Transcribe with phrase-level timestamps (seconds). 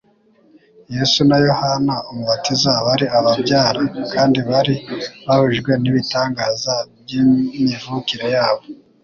[0.95, 3.81] Yesu na Yohana Umubatiza bari ababyara
[4.13, 4.73] kandi bari
[5.25, 8.63] bahujwe n'ibitangaza by'imivukire yabo;